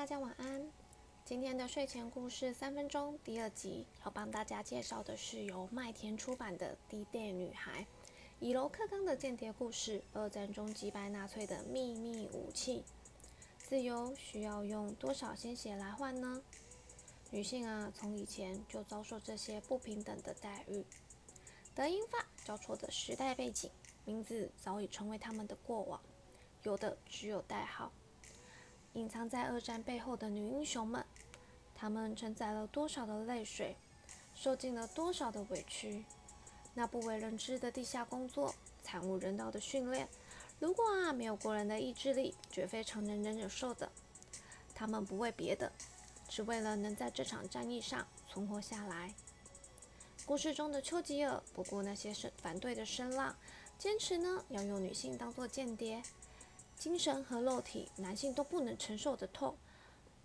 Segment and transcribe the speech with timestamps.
[0.00, 0.66] 大家晚安。
[1.26, 7.82] 今天的睡前故事三分钟第二集要帮大家介绍的是由麦田出版的《低电女孩》，
[8.38, 12.82] 以楼克刚的间谍故事，二战中击败纳粹的秘密武器。
[13.58, 16.42] 自由需要用多少鲜血来换呢？
[17.30, 20.82] 女性啊，从以前就遭受这些不平等的待遇。
[21.74, 23.70] 德英法交错的时代背景，
[24.06, 26.00] 名字早已成为他们的过往，
[26.62, 27.92] 有的只有代号。
[28.94, 31.04] 隐藏在二战背后的女英雄们，
[31.74, 33.76] 她们承载了多少的泪水，
[34.34, 36.04] 受尽了多少的委屈。
[36.74, 40.08] 那不为人知的地下工作，惨无人道的训练，
[40.58, 43.90] 如果啊没有过人的意志力，绝非常人能忍受的。
[44.74, 45.70] 他们不为别的，
[46.28, 49.14] 只为了能在这场战役上存活下来。
[50.26, 53.36] 故事中的丘吉尔不顾那些声反对的声浪，
[53.78, 56.02] 坚持呢要用女性当做间谍。
[56.80, 59.54] 精神和肉体，男性都不能承受的痛，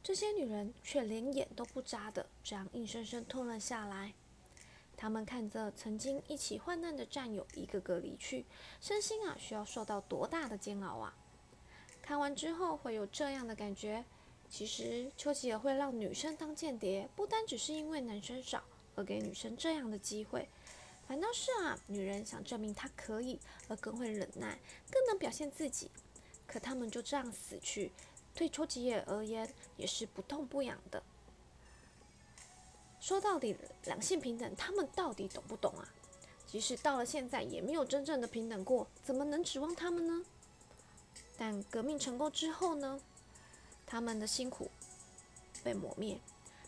[0.01, 4.13] 这些女人却连眼都不眨的，这样硬生生吞了下来。
[4.95, 8.45] 他们看着曾经一起患难的战友一个个离去，
[8.79, 11.13] 身心啊需要受到多大的煎熬啊！
[12.01, 14.05] 看完之后会有这样的感觉：
[14.49, 18.63] 其实丘吉尔会让女生当间谍，不单只是因为男生少
[18.95, 20.47] 而给女生这样的机会，
[21.05, 24.57] 反倒是啊，女人想证明她可以，而更会忍耐，
[24.89, 25.91] 更能表现自己。
[26.47, 27.91] 可他们就这样死去，
[28.33, 31.01] 对丘吉尔而言也是不痛不痒的。
[32.99, 35.87] 说到底，两性平等，他们到底懂不懂啊？
[36.47, 40.25] 即使到了现在，也没有真正的平等过，怎么能指望他们呢？
[41.37, 42.99] 但革命成功之后呢？
[43.85, 44.71] 他们的辛苦
[45.63, 46.19] 被抹灭，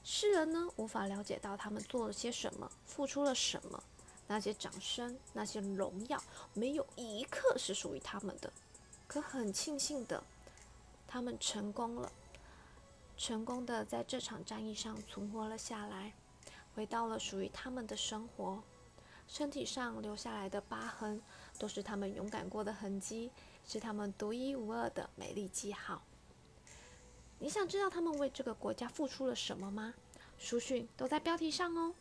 [0.03, 3.83] 世人呢无法了解到他们做了些什么，付出了什么。
[4.27, 6.21] 那些掌声，那些荣耀，
[6.53, 8.51] 没有一刻是属于他们的。
[9.07, 10.23] 可很庆幸的，
[11.07, 12.11] 他们成功了，
[13.15, 16.13] 成功的在这场战役上存活了下来，
[16.75, 18.61] 回到了属于他们的生活。
[19.27, 21.21] 身体上留下来的疤痕，
[21.57, 23.31] 都是他们勇敢过的痕迹，
[23.65, 26.01] 是他们独一无二的美丽记号。
[27.39, 29.93] 你想知道他们为这个国家付出了什么吗？
[30.37, 31.93] 书讯都在标题上哦。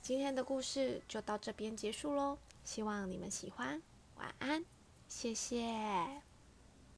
[0.00, 3.82] 今天的故事就到这边结束喽，希望你们喜欢，
[4.16, 4.64] 晚安。
[5.16, 5.64] 谢谢。